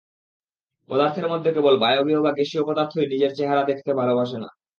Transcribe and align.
পদার্থের 0.89 1.27
মধ্যে 1.27 1.49
কেবল 1.55 1.75
বায়বীয় 1.77 2.19
বা 2.21 2.31
গ্যাসীয় 2.31 2.63
পদার্থই 2.67 3.09
নিজের 3.11 3.31
চেহারা 3.37 3.63
দেখাতে 3.63 3.91
ভালোবাসে 3.99 4.37
না। 4.37 4.49